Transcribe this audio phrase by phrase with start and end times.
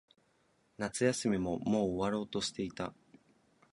[0.79, 2.95] 夏休みももう終わろうとしていた。